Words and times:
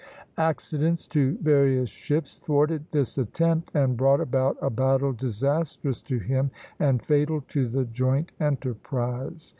Accidents 0.39 1.05
to 1.09 1.37
various 1.43 1.91
ships 1.91 2.39
thwarted 2.39 2.85
this 2.89 3.19
attempt, 3.19 3.69
and 3.75 3.95
brought 3.95 4.19
about 4.19 4.57
a 4.59 4.71
battle 4.71 5.13
disastrous 5.13 6.01
to 6.01 6.17
him 6.17 6.49
and 6.79 7.05
fatal 7.05 7.41
to 7.49 7.67
the 7.67 7.85
joint 7.85 8.31
enterprise. 8.39 9.49